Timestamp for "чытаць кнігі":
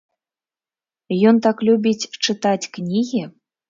2.25-3.27